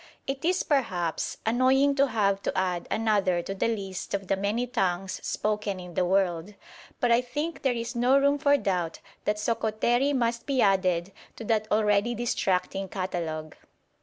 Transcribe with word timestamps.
It 0.25 0.43
is, 0.43 0.63
perhaps, 0.63 1.37
annoying 1.45 1.93
to 1.97 2.07
have 2.07 2.41
to 2.41 2.57
add 2.57 2.87
another 2.89 3.43
to 3.43 3.53
the 3.53 3.67
list 3.67 4.15
of 4.15 4.29
the 4.29 4.35
many 4.35 4.65
tongues 4.65 5.19
spoken 5.23 5.79
in 5.79 5.93
the 5.93 6.03
world, 6.03 6.55
but 6.99 7.11
I 7.11 7.21
think 7.21 7.61
there 7.61 7.73
is 7.75 7.95
no 7.95 8.17
room 8.17 8.39
for 8.39 8.57
doubt 8.57 8.97
that 9.25 9.37
Sokoteri 9.37 10.11
must 10.15 10.47
be 10.47 10.59
added 10.59 11.11
to 11.35 11.43
that 11.43 11.71
already 11.71 12.15
distracting 12.15 12.89
catalogue. 12.89 13.55